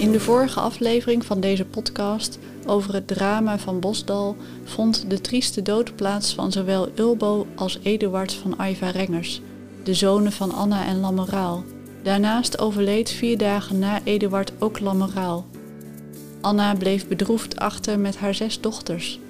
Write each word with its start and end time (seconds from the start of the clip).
In 0.00 0.12
de 0.12 0.20
vorige 0.20 0.60
aflevering 0.60 1.24
van 1.24 1.40
deze 1.40 1.64
podcast 1.64 2.38
over 2.66 2.94
het 2.94 3.06
drama 3.06 3.58
van 3.58 3.80
Bosdal 3.80 4.36
vond 4.64 5.10
de 5.10 5.20
trieste 5.20 5.62
dood 5.62 5.96
plaats 5.96 6.34
van 6.34 6.52
zowel 6.52 6.88
Ulbo 6.94 7.46
als 7.54 7.78
Eduard 7.82 8.32
van 8.32 8.58
Aiva 8.58 8.90
Rengers, 8.90 9.40
de 9.84 9.94
zonen 9.94 10.32
van 10.32 10.52
Anna 10.52 10.86
en 10.86 11.00
Lamoraal. 11.00 11.64
Daarnaast 12.02 12.58
overleed 12.58 13.10
vier 13.10 13.38
dagen 13.38 13.78
na 13.78 14.00
Eduard 14.04 14.52
ook 14.58 14.80
Lamoraal. 14.80 15.46
Anna 16.40 16.74
bleef 16.74 17.08
bedroefd 17.08 17.58
achter 17.58 17.98
met 17.98 18.16
haar 18.16 18.34
zes 18.34 18.60
dochters. 18.60 19.20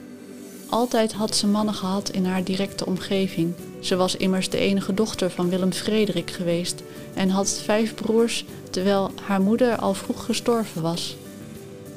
Altijd 0.71 1.13
had 1.13 1.37
ze 1.37 1.47
mannen 1.47 1.75
gehad 1.75 2.11
in 2.11 2.25
haar 2.25 2.45
directe 2.45 2.87
omgeving. 2.87 3.55
Ze 3.81 3.97
was 3.97 4.17
immers 4.17 4.51
de 4.51 4.59
enige 4.59 4.95
dochter 4.95 5.31
van 5.31 5.49
Willem 5.49 5.73
Frederik 5.73 6.31
geweest 6.31 6.83
en 7.15 7.29
had 7.29 7.61
vijf 7.65 7.95
broers, 7.95 8.45
terwijl 8.71 9.11
haar 9.23 9.41
moeder 9.41 9.77
al 9.77 9.95
vroeg 9.95 10.25
gestorven 10.25 10.83
was. 10.83 11.17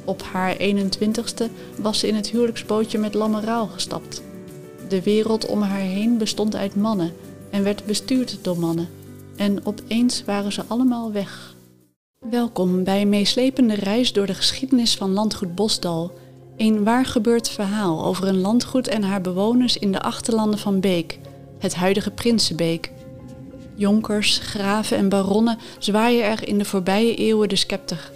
Op 0.05 0.21
haar 0.21 0.55
21ste 0.57 1.45
was 1.77 1.99
ze 1.99 2.07
in 2.07 2.15
het 2.15 2.29
huwelijksbootje 2.29 2.97
met 2.97 3.13
Lammeraal 3.13 3.67
gestapt. 3.67 4.21
De 4.87 5.01
wereld 5.01 5.45
om 5.45 5.61
haar 5.61 5.79
heen 5.79 6.17
bestond 6.17 6.55
uit 6.55 6.75
mannen 6.75 7.13
en 7.49 7.63
werd 7.63 7.85
bestuurd 7.85 8.37
door 8.41 8.59
mannen. 8.59 8.89
En 9.35 9.65
opeens 9.65 10.23
waren 10.23 10.51
ze 10.51 10.63
allemaal 10.67 11.11
weg. 11.11 11.55
Welkom 12.29 12.83
bij 12.83 13.01
een 13.01 13.09
meeslepende 13.09 13.73
reis 13.73 14.13
door 14.13 14.25
de 14.25 14.33
geschiedenis 14.33 14.95
van 14.95 15.11
landgoed 15.11 15.55
Bosdal. 15.55 16.11
Een 16.57 16.83
waar 16.83 17.05
gebeurd 17.05 17.49
verhaal 17.49 18.05
over 18.05 18.27
een 18.27 18.39
landgoed 18.39 18.87
en 18.87 19.03
haar 19.03 19.21
bewoners 19.21 19.77
in 19.77 19.91
de 19.91 20.01
achterlanden 20.01 20.59
van 20.59 20.79
Beek, 20.79 21.19
het 21.59 21.75
huidige 21.75 22.11
Prinsenbeek. 22.11 22.91
Jonkers, 23.75 24.37
graven 24.37 24.97
en 24.97 25.09
baronnen 25.09 25.57
zwaaien 25.77 26.25
er 26.25 26.47
in 26.47 26.57
de 26.57 26.65
voorbije 26.65 27.15
eeuwen 27.15 27.49
de 27.49 27.55
scepter. 27.55 28.11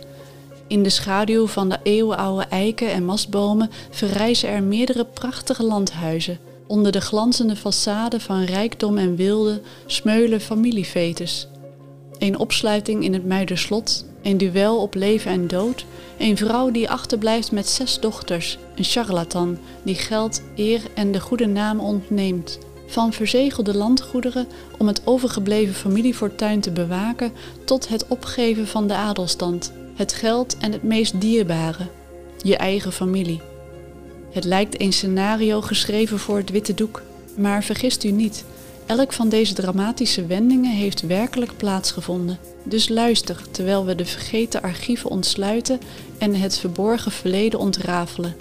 In 0.67 0.83
de 0.83 0.89
schaduw 0.89 1.47
van 1.47 1.69
de 1.69 1.79
eeuwenoude 1.83 2.43
eiken 2.43 2.91
en 2.91 3.05
mastbomen 3.05 3.69
verrijzen 3.89 4.49
er 4.49 4.63
meerdere 4.63 5.05
prachtige 5.05 5.63
landhuizen. 5.63 6.39
Onder 6.67 6.91
de 6.91 7.01
glanzende 7.01 7.55
façade 7.57 8.17
van 8.17 8.43
rijkdom 8.43 8.97
en 8.97 9.15
wilde 9.15 9.61
smeulen 9.85 10.41
familievetes. 10.41 11.47
Een 12.19 12.39
opsluiting 12.39 13.03
in 13.03 13.13
het 13.13 13.25
Muiderslot, 13.25 14.05
een 14.21 14.37
duel 14.37 14.81
op 14.81 14.93
leven 14.93 15.31
en 15.31 15.47
dood, 15.47 15.85
een 16.17 16.37
vrouw 16.37 16.71
die 16.71 16.89
achterblijft 16.89 17.51
met 17.51 17.67
zes 17.67 17.99
dochters, 17.99 18.57
een 18.75 18.83
charlatan 18.83 19.57
die 19.83 19.95
geld, 19.95 20.41
eer 20.55 20.81
en 20.93 21.11
de 21.11 21.19
goede 21.19 21.45
naam 21.45 21.79
ontneemt. 21.79 22.57
Van 22.87 23.13
verzegelde 23.13 23.75
landgoederen 23.75 24.47
om 24.77 24.87
het 24.87 25.01
overgebleven 25.03 25.73
familiefortuin 25.73 26.59
te 26.59 26.71
bewaken 26.71 27.31
tot 27.65 27.87
het 27.87 28.07
opgeven 28.07 28.67
van 28.67 28.87
de 28.87 28.95
adelstand, 28.95 29.71
het 29.95 30.13
geld 30.13 30.57
en 30.57 30.71
het 30.71 30.83
meest 30.83 31.21
dierbare, 31.21 31.87
je 32.41 32.57
eigen 32.57 32.91
familie. 32.91 33.41
Het 34.31 34.43
lijkt 34.43 34.81
een 34.81 34.93
scenario 34.93 35.61
geschreven 35.61 36.19
voor 36.19 36.37
het 36.37 36.49
witte 36.49 36.73
doek, 36.73 37.01
maar 37.35 37.63
vergist 37.63 38.03
u 38.03 38.11
niet. 38.11 38.43
Elk 38.87 39.13
van 39.13 39.29
deze 39.29 39.53
dramatische 39.53 40.25
wendingen 40.25 40.71
heeft 40.71 41.01
werkelijk 41.01 41.57
plaatsgevonden. 41.57 42.37
Dus 42.63 42.89
luister 42.89 43.41
terwijl 43.51 43.85
we 43.85 43.95
de 43.95 44.05
vergeten 44.05 44.61
archieven 44.61 45.09
ontsluiten 45.09 45.79
en 46.17 46.35
het 46.35 46.57
verborgen 46.57 47.11
verleden 47.11 47.59
ontrafelen. 47.59 48.35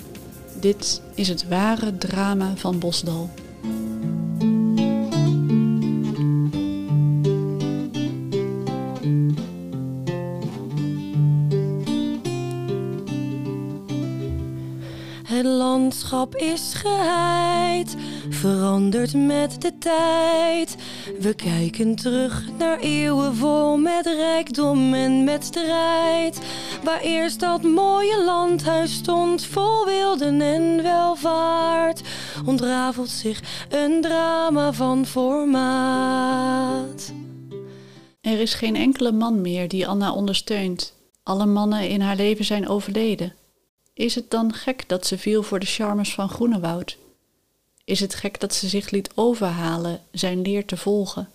Dit 0.61 1.03
is 1.14 1.28
het 1.28 1.48
ware 1.48 1.98
drama 1.98 2.53
van 2.56 2.78
Bosdal. 2.78 3.30
Het 15.22 15.44
landschap 15.44 16.34
is 16.34 16.75
geheid, 16.75 17.97
verandert 18.36 19.14
met 19.14 19.62
de 19.62 19.78
tijd. 19.78 20.76
We 21.20 21.34
kijken 21.34 21.94
terug 21.94 22.44
naar 22.58 22.78
eeuwen 22.78 23.34
vol 23.34 23.76
met 23.76 24.06
rijkdom 24.06 24.94
en 24.94 25.24
met 25.24 25.44
strijd. 25.44 26.41
Waar 26.84 27.00
eerst 27.00 27.41
dat 27.41 27.62
mooie 27.62 28.24
landhuis 28.24 28.94
stond, 28.94 29.44
vol 29.44 29.84
wilden 29.84 30.41
en 30.41 30.82
welvaart, 30.82 32.02
ontrafelt 32.44 33.08
zich 33.08 33.66
een 33.69 34.00
drama 34.00 34.72
van 34.72 35.06
formaat. 35.06 37.12
Er 38.20 38.41
is 38.41 38.54
geen 38.54 38.76
enkele 38.76 39.12
man 39.12 39.41
meer 39.41 39.68
die 39.68 39.86
Anna 39.86 40.12
ondersteunt. 40.12 40.94
Alle 41.22 41.47
mannen 41.47 41.88
in 41.88 42.00
haar 42.00 42.16
leven 42.16 42.44
zijn 42.44 42.68
overleden. 42.68 43.34
Is 43.94 44.14
het 44.14 44.30
dan 44.30 44.53
gek 44.53 44.88
dat 44.88 45.06
ze 45.06 45.18
viel 45.18 45.42
voor 45.42 45.58
de 45.58 45.66
charmes 45.66 46.14
van 46.14 46.28
Groenewoud? 46.28 46.98
Is 47.86 48.00
het 48.00 48.14
gek 48.14 48.41
dat 48.41 48.54
ze 48.54 48.69
zich 48.69 48.91
liet 48.91 49.10
overhalen 49.14 50.00
zijn 50.10 50.42
leer 50.42 50.64
te 50.64 50.76
volgen? 50.76 51.28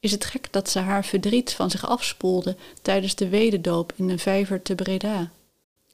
Is 0.00 0.10
het 0.10 0.24
gek 0.24 0.52
dat 0.52 0.70
ze 0.70 0.78
haar 0.78 1.04
verdriet 1.04 1.52
van 1.52 1.70
zich 1.70 1.88
afspoelde 1.88 2.56
tijdens 2.82 3.14
de 3.14 3.28
wededoop 3.28 3.92
in 3.96 4.08
een 4.08 4.18
vijver 4.18 4.62
te 4.62 4.74
Breda? 4.74 5.30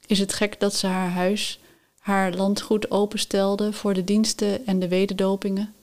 Is 0.05 0.19
het 0.19 0.33
gek 0.33 0.59
dat 0.59 0.75
ze 0.75 0.87
haar 0.87 1.09
huis, 1.09 1.59
haar 1.99 2.33
landgoed 2.33 2.91
openstelde 2.91 3.73
voor 3.73 3.93
de 3.93 4.03
diensten 4.03 4.65
en 4.65 4.79
de 4.79 4.87
wededopingen? 4.87 5.73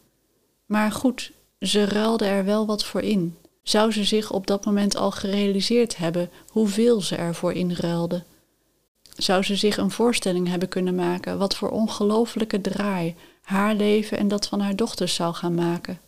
Maar 0.66 0.92
goed, 0.92 1.32
ze 1.60 1.84
ruilde 1.84 2.24
er 2.24 2.44
wel 2.44 2.66
wat 2.66 2.84
voor 2.84 3.02
in. 3.02 3.36
Zou 3.62 3.92
ze 3.92 4.04
zich 4.04 4.30
op 4.30 4.46
dat 4.46 4.64
moment 4.64 4.96
al 4.96 5.10
gerealiseerd 5.10 5.96
hebben 5.96 6.30
hoeveel 6.48 7.00
ze 7.00 7.16
ervoor 7.16 7.52
inruilde? 7.52 8.22
zou 9.16 9.42
ze 9.42 9.56
zich 9.56 9.76
een 9.76 9.90
voorstelling 9.90 10.48
hebben 10.48 10.68
kunnen 10.68 10.94
maken 10.94 11.38
wat 11.38 11.56
voor 11.56 11.70
ongelofelijke 11.70 12.60
draai 12.60 13.14
haar 13.42 13.74
leven 13.74 14.18
en 14.18 14.28
dat 14.28 14.46
van 14.46 14.60
haar 14.60 14.76
dochters 14.76 15.14
zou 15.14 15.34
gaan 15.34 15.54
maken. 15.54 16.00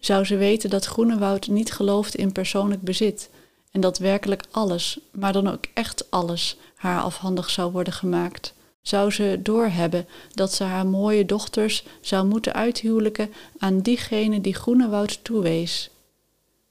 Zou 0.00 0.24
ze 0.24 0.36
weten 0.36 0.70
dat 0.70 0.84
Groenewoud 0.84 1.46
niet 1.46 1.72
gelooft 1.72 2.14
in 2.14 2.32
persoonlijk 2.32 2.82
bezit 2.82 3.30
en 3.70 3.80
dat 3.80 3.98
werkelijk 3.98 4.44
alles, 4.50 5.00
maar 5.12 5.32
dan 5.32 5.48
ook 5.48 5.64
echt 5.74 6.10
alles, 6.10 6.56
haar 6.74 7.00
afhandig 7.00 7.50
zou 7.50 7.72
worden 7.72 7.92
gemaakt. 7.92 8.54
Zou 8.82 9.10
ze 9.10 9.40
doorhebben 9.42 10.06
dat 10.34 10.54
ze 10.54 10.64
haar 10.64 10.86
mooie 10.86 11.26
dochters 11.26 11.84
zou 12.00 12.26
moeten 12.26 12.52
uithuwelijken 12.52 13.32
aan 13.58 13.80
diegene 13.80 14.40
die 14.40 14.54
Groenewoud 14.54 15.24
toewees 15.24 15.90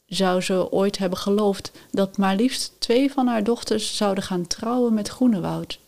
zou 0.09 0.41
ze 0.41 0.71
ooit 0.71 0.97
hebben 0.97 1.19
geloofd 1.19 1.71
dat 1.91 2.17
maar 2.17 2.35
liefst 2.35 2.73
twee 2.79 3.11
van 3.11 3.27
haar 3.27 3.43
dochters 3.43 3.97
zouden 3.97 4.23
gaan 4.23 4.47
trouwen 4.47 4.93
met 4.93 5.07
Groenewoud? 5.07 5.79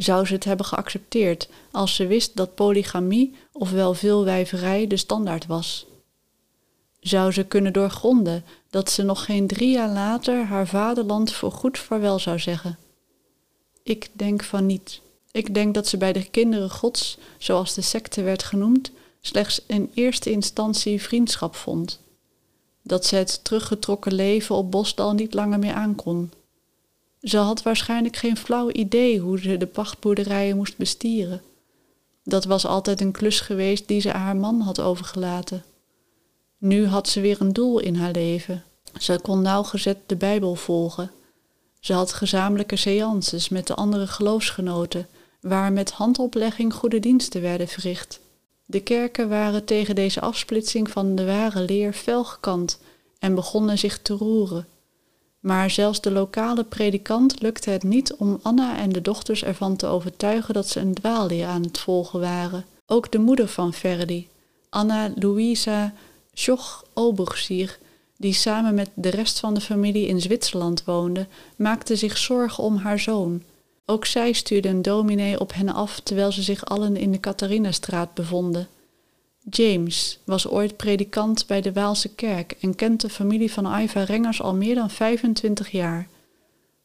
Zou 0.00 0.26
ze 0.26 0.34
het 0.34 0.44
hebben 0.44 0.66
geaccepteerd 0.66 1.48
als 1.70 1.94
ze 1.94 2.06
wist 2.06 2.36
dat 2.36 2.54
polygamie, 2.54 3.34
ofwel 3.52 3.94
veelwijverij, 3.94 4.86
de 4.86 4.96
standaard 4.96 5.46
was? 5.46 5.86
Zou 7.00 7.32
ze 7.32 7.44
kunnen 7.44 7.72
doorgronden 7.72 8.44
dat 8.70 8.90
ze 8.90 9.02
nog 9.02 9.24
geen 9.24 9.46
drie 9.46 9.70
jaar 9.70 9.88
later 9.88 10.44
haar 10.44 10.66
vaderland 10.66 11.32
voor 11.32 11.52
goed 11.52 11.78
vaarwel 11.78 12.18
zou 12.18 12.38
zeggen? 12.38 12.78
Ik 13.82 14.08
denk 14.12 14.44
van 14.44 14.66
niet. 14.66 15.00
Ik 15.32 15.54
denk 15.54 15.74
dat 15.74 15.86
ze 15.86 15.96
bij 15.96 16.12
de 16.12 16.30
kinderen 16.30 16.70
Gods, 16.70 17.18
zoals 17.38 17.74
de 17.74 17.82
secte 17.82 18.22
werd 18.22 18.42
genoemd, 18.42 18.90
slechts 19.20 19.62
in 19.66 19.90
eerste 19.94 20.30
instantie 20.30 21.02
vriendschap 21.02 21.54
vond 21.54 22.00
dat 22.82 23.06
ze 23.06 23.16
het 23.16 23.44
teruggetrokken 23.44 24.14
leven 24.14 24.54
op 24.54 24.70
Bosdal 24.70 25.12
niet 25.12 25.34
langer 25.34 25.58
meer 25.58 25.74
aankon. 25.74 26.30
Ze 27.22 27.36
had 27.36 27.62
waarschijnlijk 27.62 28.16
geen 28.16 28.36
flauw 28.36 28.70
idee 28.70 29.18
hoe 29.18 29.38
ze 29.38 29.56
de 29.56 29.66
pachtboerderijen 29.66 30.56
moest 30.56 30.76
bestieren. 30.76 31.42
Dat 32.24 32.44
was 32.44 32.66
altijd 32.66 33.00
een 33.00 33.12
klus 33.12 33.40
geweest 33.40 33.88
die 33.88 34.00
ze 34.00 34.12
aan 34.12 34.20
haar 34.20 34.36
man 34.36 34.60
had 34.60 34.80
overgelaten. 34.80 35.64
Nu 36.58 36.86
had 36.86 37.08
ze 37.08 37.20
weer 37.20 37.40
een 37.40 37.52
doel 37.52 37.78
in 37.78 37.94
haar 37.94 38.10
leven. 38.10 38.64
Ze 38.98 39.18
kon 39.22 39.42
nauwgezet 39.42 39.98
de 40.06 40.16
Bijbel 40.16 40.54
volgen. 40.54 41.10
Ze 41.80 41.92
had 41.92 42.12
gezamenlijke 42.12 42.76
seances 42.76 43.48
met 43.48 43.66
de 43.66 43.74
andere 43.74 44.06
geloofsgenoten, 44.06 45.08
waar 45.40 45.72
met 45.72 45.90
handoplegging 45.90 46.74
goede 46.74 47.00
diensten 47.00 47.42
werden 47.42 47.68
verricht. 47.68 48.20
De 48.66 48.80
kerken 48.80 49.28
waren 49.28 49.64
tegen 49.64 49.94
deze 49.94 50.20
afsplitsing 50.20 50.90
van 50.90 51.14
de 51.14 51.24
ware 51.24 51.60
leer 51.60 51.92
fel 51.92 52.24
gekant 52.24 52.78
en 53.18 53.34
begonnen 53.34 53.78
zich 53.78 53.98
te 54.02 54.14
roeren. 54.14 54.66
Maar 55.40 55.70
zelfs 55.70 56.00
de 56.00 56.10
lokale 56.10 56.64
predikant 56.64 57.40
lukte 57.40 57.70
het 57.70 57.82
niet 57.82 58.14
om 58.14 58.38
Anna 58.42 58.78
en 58.78 58.90
de 58.90 59.00
dochters 59.00 59.44
ervan 59.44 59.76
te 59.76 59.86
overtuigen 59.86 60.54
dat 60.54 60.68
ze 60.68 60.80
een 60.80 60.94
dwaalleer 60.94 61.46
aan 61.46 61.62
het 61.62 61.78
volgen 61.78 62.20
waren. 62.20 62.64
Ook 62.86 63.12
de 63.12 63.18
moeder 63.18 63.48
van 63.48 63.72
Verdi, 63.72 64.28
Anna 64.68 65.12
Louisa 65.14 65.92
Schoch 66.32 66.84
Obersier, 66.94 67.78
die 68.16 68.32
samen 68.32 68.74
met 68.74 68.90
de 68.94 69.08
rest 69.08 69.40
van 69.40 69.54
de 69.54 69.60
familie 69.60 70.06
in 70.06 70.20
Zwitserland 70.20 70.84
woonde, 70.84 71.26
maakte 71.56 71.96
zich 71.96 72.18
zorgen 72.18 72.64
om 72.64 72.76
haar 72.76 72.98
zoon, 72.98 73.42
ook 73.86 74.06
zij 74.06 74.32
stuurde 74.32 74.68
een 74.68 74.82
dominee 74.82 75.40
op 75.40 75.52
hen 75.54 75.68
af 75.68 76.00
terwijl 76.00 76.32
ze 76.32 76.42
zich 76.42 76.64
allen 76.64 76.96
in 76.96 77.12
de 77.12 77.20
Catharinastraat 77.20 78.14
bevonden. 78.14 78.68
James 79.50 80.18
was 80.24 80.48
ooit 80.48 80.76
predikant 80.76 81.46
bij 81.46 81.60
de 81.60 81.72
Waalse 81.72 82.14
kerk 82.14 82.56
en 82.60 82.74
kent 82.74 83.00
de 83.00 83.08
familie 83.08 83.52
van 83.52 83.66
Aiva 83.66 84.02
Rengers 84.02 84.42
al 84.42 84.54
meer 84.54 84.74
dan 84.74 84.90
25 84.90 85.70
jaar. 85.70 86.08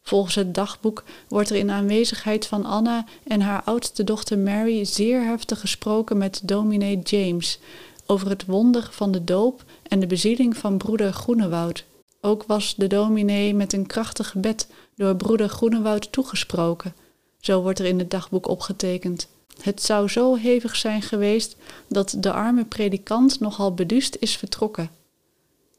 Volgens 0.01 0.35
het 0.35 0.53
dagboek 0.53 1.03
wordt 1.27 1.49
er 1.49 1.55
in 1.55 1.69
aanwezigheid 1.69 2.47
van 2.47 2.65
Anna 2.65 3.05
en 3.27 3.41
haar 3.41 3.63
oudste 3.63 4.03
dochter 4.03 4.39
Mary 4.39 4.85
zeer 4.85 5.23
heftig 5.23 5.59
gesproken 5.59 6.17
met 6.17 6.41
dominee 6.43 6.99
James 6.99 7.59
over 8.05 8.29
het 8.29 8.45
wonder 8.45 8.87
van 8.91 9.11
de 9.11 9.23
doop 9.23 9.63
en 9.87 9.99
de 9.99 10.07
bezieling 10.07 10.57
van 10.57 10.77
broeder 10.77 11.13
Groenewoud. 11.13 11.85
Ook 12.21 12.43
was 12.43 12.75
de 12.75 12.87
dominee 12.87 13.53
met 13.53 13.73
een 13.73 13.85
krachtig 13.85 14.29
gebed 14.29 14.67
door 14.95 15.15
broeder 15.15 15.49
Groenewoud 15.49 16.11
toegesproken. 16.11 16.95
Zo 17.39 17.61
wordt 17.61 17.79
er 17.79 17.85
in 17.85 17.99
het 17.99 18.11
dagboek 18.11 18.47
opgetekend. 18.47 19.27
Het 19.61 19.81
zou 19.81 20.07
zo 20.07 20.35
hevig 20.35 20.75
zijn 20.75 21.01
geweest 21.01 21.55
dat 21.87 22.15
de 22.19 22.31
arme 22.31 22.65
predikant 22.65 23.39
nogal 23.39 23.73
beduust 23.73 24.17
is 24.19 24.37
vertrokken. 24.37 24.89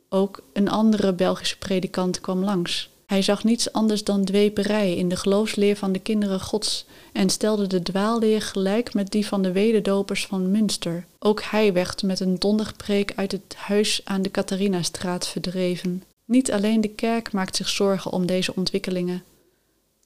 Ook 0.09 0.43
een 0.53 0.69
andere 0.69 1.13
Belgische 1.13 1.59
predikant 1.59 2.21
kwam 2.21 2.45
langs. 2.45 2.91
Hij 3.07 3.23
zag 3.23 3.45
niets 3.45 3.73
anders 3.73 4.05
dan 4.05 4.25
dweperij 4.25 4.97
in 4.97 5.09
de 5.09 5.17
geloofsleer 5.17 5.77
van 5.77 5.93
de 5.93 5.99
kinderen 5.99 6.41
Gods 6.41 6.87
en 7.13 7.31
stelde 7.31 7.67
de 7.67 7.83
dwaalleer 7.83 8.43
gelijk 8.43 8.95
met 8.95 9.11
die 9.11 9.27
van 9.27 9.43
de 9.43 9.53
wederdopers 9.53 10.27
van 10.27 10.51
Münster. 10.51 11.07
Ook 11.19 11.43
hij 11.43 11.73
werd 11.73 12.03
met 12.03 12.21
een 12.21 12.39
donderpreek 12.39 13.13
uit 13.17 13.33
het 13.33 13.55
huis 13.57 14.01
aan 14.05 14.23
de 14.23 14.31
Catharinastraat 14.31 15.29
verdreven. 15.29 16.03
Niet 16.25 16.53
alleen 16.53 16.81
de 16.81 16.89
kerk 16.89 17.33
maakt 17.33 17.57
zich 17.57 17.69
zorgen 17.69 18.13
om 18.13 18.27
deze 18.27 18.55
ontwikkelingen. 18.55 19.25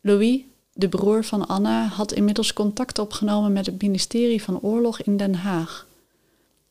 Louis, 0.00 0.40
de 0.72 0.88
broer 0.88 1.24
van 1.24 1.46
Anna, 1.46 1.86
had 1.86 2.12
inmiddels 2.12 2.52
contact 2.52 2.98
opgenomen 2.98 3.52
met 3.52 3.66
het 3.66 3.82
ministerie 3.82 4.42
van 4.42 4.60
Oorlog 4.60 5.02
in 5.02 5.16
Den 5.16 5.34
Haag. 5.34 5.86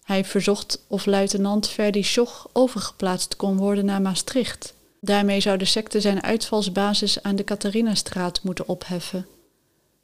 Hij 0.04 0.26
verzocht 0.26 0.84
of 0.88 1.06
luitenant 1.06 1.68
Ferdi 1.68 2.04
Schoch 2.04 2.48
overgeplaatst 2.54 3.36
kon 3.36 3.58
worden 3.58 3.86
naar 3.86 4.02
Maastricht. 4.02 4.74
Daarmee 5.02 5.40
zou 5.40 5.58
de 5.58 5.66
secte 5.66 6.02
zijn 6.02 6.24
uitvalsbasis 6.24 7.24
aan 7.24 7.36
de 7.36 7.44
Catharinastraat 7.44 8.44
moeten 8.44 8.68
opheffen. 8.68 9.28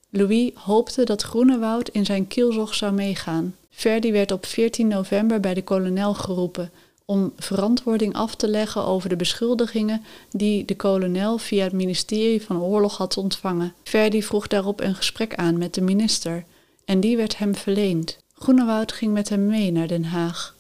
Louis 0.10 0.52
hoopte 0.56 1.04
dat 1.04 1.22
Groenewoud 1.22 1.90
in 1.90 2.06
zijn 2.06 2.28
kielzog 2.28 2.76
zou 2.76 2.94
meegaan. 2.94 3.56
Verdi 3.70 4.12
werd 4.12 4.32
op 4.32 4.46
14 4.46 4.88
november 4.88 5.40
bij 5.40 5.54
de 5.54 5.64
kolonel 5.64 6.14
geroepen 6.14 6.72
om 7.06 7.34
verantwoording 7.38 8.14
af 8.14 8.36
te 8.36 8.48
leggen 8.48 8.86
over 8.86 9.10
de 9.10 9.16
beschuldigingen 9.16 10.04
die 10.32 10.66
de 10.66 10.76
kolonel 10.76 11.38
via 11.38 11.64
het 11.64 11.74
ministerie 11.74 12.42
van 12.42 12.62
Oorlog 12.62 12.98
had 12.98 13.18
ontvangen. 13.18 13.74
Verdi 13.84 14.24
vroeg 14.24 14.48
daarop 14.48 14.82
een 14.82 14.96
gesprek 14.96 15.36
aan 15.36 15.58
met 15.58 15.74
de 15.74 15.82
minister 15.82 16.46
en 16.86 17.00
die 17.00 17.18
werd 17.18 17.38
hem 17.38 17.56
verleend. 17.56 18.18
Groenewoud 18.34 18.92
ging 18.92 19.14
met 19.14 19.30
hem 19.30 19.46
mee 19.46 19.72
naar 19.72 19.88
Den 19.88 20.06
Haag. 20.06 20.56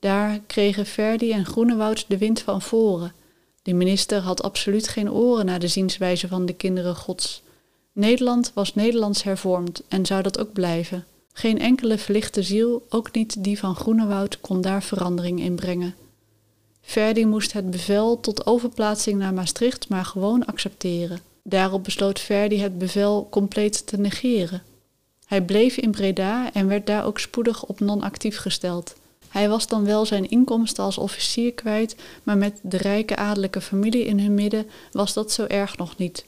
Daar 0.00 0.40
kregen 0.46 0.86
Verdi 0.86 1.32
en 1.32 1.46
Groenewoud 1.46 2.04
de 2.08 2.18
wind 2.18 2.40
van 2.40 2.62
voren 2.62 3.12
de 3.62 3.72
minister 3.72 4.20
had 4.20 4.42
absoluut 4.42 4.88
geen 4.88 5.10
oren 5.10 5.46
naar 5.46 5.58
de 5.58 5.68
zienswijze 5.68 6.28
van 6.28 6.46
de 6.46 6.52
kinderen 6.52 6.96
Gods. 6.96 7.42
Nederland 7.92 8.52
was 8.54 8.74
Nederlands 8.74 9.22
hervormd 9.22 9.82
en 9.88 10.06
zou 10.06 10.22
dat 10.22 10.38
ook 10.38 10.52
blijven. 10.52 11.04
Geen 11.32 11.58
enkele 11.58 11.98
verlichte 11.98 12.42
ziel, 12.42 12.86
ook 12.88 13.12
niet 13.12 13.44
die 13.44 13.58
van 13.58 13.74
Groenewoud, 13.74 14.40
kon 14.40 14.60
daar 14.60 14.82
verandering 14.82 15.40
in 15.40 15.54
brengen. 15.54 15.94
Verdi 16.82 17.26
moest 17.26 17.52
het 17.52 17.70
bevel 17.70 18.20
tot 18.20 18.46
overplaatsing 18.46 19.18
naar 19.18 19.34
Maastricht 19.34 19.88
maar 19.88 20.04
gewoon 20.04 20.44
accepteren. 20.44 21.20
Daarop 21.42 21.84
besloot 21.84 22.20
Verdi 22.20 22.60
het 22.60 22.78
bevel 22.78 23.28
compleet 23.30 23.86
te 23.86 23.96
negeren. 23.96 24.62
Hij 25.26 25.42
bleef 25.42 25.76
in 25.76 25.90
Breda 25.90 26.52
en 26.52 26.68
werd 26.68 26.86
daar 26.86 27.04
ook 27.04 27.18
spoedig 27.18 27.64
op 27.64 27.80
non-actief 27.80 28.36
gesteld. 28.36 28.94
Hij 29.28 29.48
was 29.48 29.66
dan 29.66 29.84
wel 29.84 30.06
zijn 30.06 30.30
inkomsten 30.30 30.84
als 30.84 30.98
officier 30.98 31.52
kwijt, 31.52 31.96
maar 32.22 32.36
met 32.36 32.58
de 32.62 32.76
rijke 32.76 33.16
adellijke 33.16 33.60
familie 33.60 34.04
in 34.04 34.20
hun 34.20 34.34
midden 34.34 34.66
was 34.90 35.12
dat 35.12 35.32
zo 35.32 35.44
erg 35.44 35.76
nog 35.76 35.96
niet. 35.96 36.24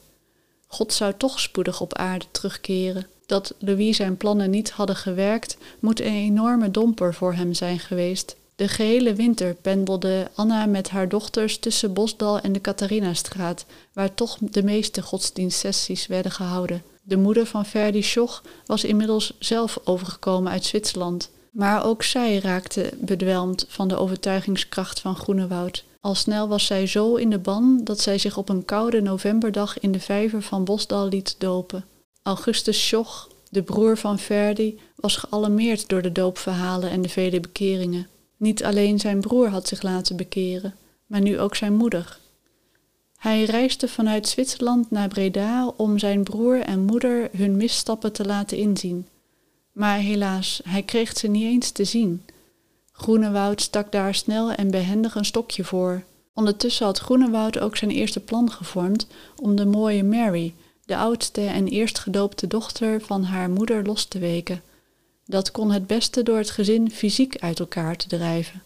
God 0.67 0.93
zou 0.93 1.13
toch 1.17 1.39
spoedig 1.39 1.81
op 1.81 1.93
aarde 1.93 2.25
terugkeren. 2.31 3.07
Dat 3.25 3.53
Louis 3.59 3.95
zijn 3.95 4.17
plannen 4.17 4.49
niet 4.49 4.71
hadden 4.71 4.95
gewerkt, 4.95 5.57
moet 5.79 5.99
een 5.99 6.13
enorme 6.13 6.71
domper 6.71 7.13
voor 7.13 7.33
hem 7.33 7.53
zijn 7.53 7.79
geweest. 7.79 8.35
De 8.55 8.67
gehele 8.67 9.13
winter 9.13 9.55
pendelde 9.55 10.27
Anna 10.35 10.65
met 10.65 10.89
haar 10.89 11.09
dochters 11.09 11.57
tussen 11.57 11.93
Bosdal 11.93 12.39
en 12.39 12.51
de 12.51 12.61
Catharinastraat, 12.61 13.65
waar 13.93 14.13
toch 14.13 14.37
de 14.41 14.63
meeste 14.63 15.01
godsdienstsessies 15.01 16.07
werden 16.07 16.31
gehouden. 16.31 16.83
De 17.03 17.17
moeder 17.17 17.45
van 17.45 17.65
Ferdi 17.65 18.03
Schoch 18.03 18.43
was 18.65 18.83
inmiddels 18.83 19.33
zelf 19.39 19.79
overgekomen 19.83 20.51
uit 20.51 20.65
Zwitserland. 20.65 21.29
Maar 21.51 21.85
ook 21.85 22.03
zij 22.03 22.39
raakte 22.39 22.93
bedwelmd 22.97 23.65
van 23.67 23.87
de 23.87 23.95
overtuigingskracht 23.95 24.99
van 24.99 25.15
Groenewoud. 25.15 25.83
Al 26.01 26.15
snel 26.15 26.47
was 26.47 26.65
zij 26.65 26.87
zo 26.87 27.15
in 27.15 27.29
de 27.29 27.39
ban 27.39 27.81
dat 27.83 27.99
zij 27.99 28.17
zich 28.17 28.37
op 28.37 28.49
een 28.49 28.65
koude 28.65 29.01
novemberdag 29.01 29.79
in 29.79 29.91
de 29.91 29.99
vijver 29.99 30.41
van 30.41 30.63
Bosdal 30.63 31.07
liet 31.07 31.35
dopen. 31.37 31.85
Augustus 32.25 32.87
Schoch, 32.87 33.29
de 33.49 33.63
broer 33.63 33.97
van 33.97 34.19
Verdi, 34.19 34.79
was 34.95 35.15
gealarmeerd 35.15 35.89
door 35.89 36.01
de 36.01 36.11
doopverhalen 36.11 36.89
en 36.89 37.01
de 37.01 37.09
vele 37.09 37.39
bekeringen. 37.39 38.07
Niet 38.37 38.63
alleen 38.63 38.99
zijn 38.99 39.19
broer 39.19 39.47
had 39.47 39.67
zich 39.67 39.81
laten 39.81 40.15
bekeren, 40.15 40.75
maar 41.05 41.21
nu 41.21 41.39
ook 41.39 41.55
zijn 41.55 41.73
moeder. 41.73 42.19
Hij 43.17 43.43
reisde 43.43 43.87
vanuit 43.87 44.27
Zwitserland 44.27 44.91
naar 44.91 45.07
Breda 45.07 45.67
om 45.67 45.99
zijn 45.99 46.23
broer 46.23 46.59
en 46.59 46.79
moeder 46.79 47.29
hun 47.37 47.57
misstappen 47.57 48.13
te 48.13 48.25
laten 48.25 48.57
inzien. 48.57 49.07
Maar 49.71 49.97
helaas, 49.97 50.61
hij 50.63 50.83
kreeg 50.83 51.17
ze 51.17 51.27
niet 51.27 51.43
eens 51.43 51.71
te 51.71 51.83
zien. 51.83 52.25
Groenewoud 52.91 53.61
stak 53.61 53.91
daar 53.91 54.15
snel 54.15 54.51
en 54.51 54.71
behendig 54.71 55.15
een 55.15 55.25
stokje 55.25 55.63
voor. 55.63 56.03
Ondertussen 56.33 56.85
had 56.85 56.99
Groenewoud 56.99 57.59
ook 57.59 57.77
zijn 57.77 57.91
eerste 57.91 58.19
plan 58.19 58.51
gevormd 58.51 59.07
om 59.35 59.55
de 59.55 59.65
mooie 59.65 60.03
Mary, 60.03 60.53
de 60.85 60.97
oudste 60.97 61.41
en 61.41 61.67
eerst 61.67 61.99
gedoopte 61.99 62.47
dochter 62.47 63.01
van 63.01 63.23
haar 63.23 63.49
moeder, 63.49 63.83
los 63.83 64.05
te 64.05 64.19
weken. 64.19 64.61
Dat 65.25 65.51
kon 65.51 65.71
het 65.71 65.87
beste 65.87 66.23
door 66.23 66.37
het 66.37 66.49
gezin 66.49 66.91
fysiek 66.91 67.37
uit 67.37 67.59
elkaar 67.59 67.95
te 67.95 68.07
drijven. 68.07 68.61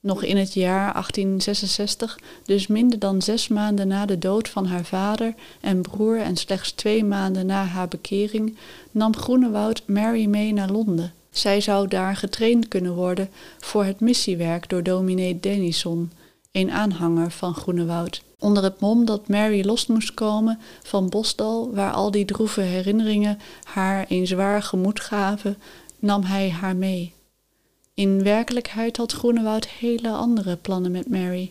Nog 0.00 0.22
in 0.22 0.36
het 0.36 0.54
jaar 0.54 0.92
1866, 0.92 2.18
dus 2.44 2.66
minder 2.66 2.98
dan 2.98 3.22
zes 3.22 3.48
maanden 3.48 3.88
na 3.88 4.06
de 4.06 4.18
dood 4.18 4.48
van 4.48 4.66
haar 4.66 4.84
vader 4.84 5.34
en 5.60 5.82
broer 5.82 6.20
en 6.20 6.36
slechts 6.36 6.72
twee 6.72 7.04
maanden 7.04 7.46
na 7.46 7.64
haar 7.64 7.88
bekering, 7.88 8.56
nam 8.90 9.16
Groenewoud 9.16 9.82
Mary 9.86 10.24
mee 10.26 10.52
naar 10.52 10.70
Londen. 10.70 11.12
Zij 11.30 11.60
zou 11.60 11.88
daar 11.88 12.16
getraind 12.16 12.68
kunnen 12.68 12.94
worden 12.94 13.30
voor 13.58 13.84
het 13.84 14.00
missiewerk 14.00 14.68
door 14.68 14.82
dominee 14.82 15.40
Denison, 15.40 16.12
een 16.52 16.70
aanhanger 16.70 17.30
van 17.30 17.54
Groenewoud. 17.54 18.22
Onder 18.40 18.62
het 18.62 18.80
mom 18.80 19.04
dat 19.04 19.28
Mary 19.28 19.64
los 19.64 19.86
moest 19.86 20.14
komen 20.14 20.58
van 20.82 21.08
Bosdal, 21.08 21.70
waar 21.74 21.92
al 21.92 22.10
die 22.10 22.24
droeve 22.24 22.60
herinneringen 22.60 23.38
haar 23.62 24.06
een 24.08 24.26
zwaar 24.26 24.62
gemoed 24.62 25.00
gaven, 25.00 25.56
nam 25.98 26.22
hij 26.22 26.50
haar 26.50 26.76
mee. 26.76 27.12
In 27.94 28.22
werkelijkheid 28.22 28.96
had 28.96 29.12
Groenewoud 29.12 29.68
hele 29.68 30.08
andere 30.08 30.56
plannen 30.56 30.90
met 30.90 31.08
Mary. 31.08 31.50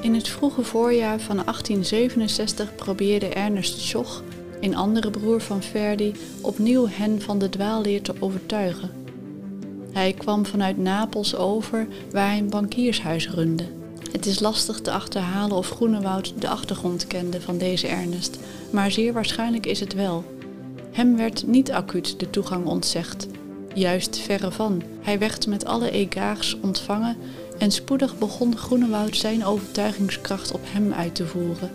In 0.00 0.14
het 0.14 0.28
vroege 0.28 0.62
voorjaar 0.62 1.20
van 1.20 1.36
1867 1.36 2.74
probeerde 2.74 3.28
Ernest 3.28 3.78
Schoch, 3.78 4.22
een 4.60 4.76
andere 4.76 5.10
broer 5.10 5.40
van 5.40 5.62
Verdi, 5.62 6.14
opnieuw 6.40 6.86
hen 6.88 7.20
van 7.20 7.38
de 7.38 7.48
dwaalleer 7.48 8.02
te 8.02 8.14
overtuigen. 8.20 8.97
Hij 9.98 10.12
kwam 10.12 10.46
vanuit 10.46 10.76
Napels 10.76 11.36
over, 11.36 11.86
waar 12.10 12.28
hij 12.28 12.38
een 12.38 12.48
bankiershuis 12.48 13.30
runde. 13.30 13.64
Het 14.12 14.26
is 14.26 14.40
lastig 14.40 14.80
te 14.80 14.90
achterhalen 14.90 15.56
of 15.56 15.70
Groenewoud 15.70 16.32
de 16.40 16.48
achtergrond 16.48 17.06
kende 17.06 17.40
van 17.40 17.58
deze 17.58 17.86
Ernest, 17.86 18.38
maar 18.70 18.90
zeer 18.90 19.12
waarschijnlijk 19.12 19.66
is 19.66 19.80
het 19.80 19.94
wel. 19.94 20.24
Hem 20.92 21.16
werd 21.16 21.46
niet 21.46 21.72
acuut 21.72 22.20
de 22.20 22.30
toegang 22.30 22.66
ontzegd. 22.66 23.26
Juist 23.74 24.18
verre 24.18 24.50
van. 24.50 24.82
Hij 25.00 25.18
werd 25.18 25.46
met 25.46 25.64
alle 25.64 25.90
egaars 25.90 26.56
ontvangen 26.60 27.16
en 27.58 27.70
spoedig 27.70 28.18
begon 28.18 28.56
Groenewoud 28.56 29.16
zijn 29.16 29.44
overtuigingskracht 29.44 30.52
op 30.52 30.60
hem 30.64 30.92
uit 30.92 31.14
te 31.14 31.26
voeren. 31.26 31.70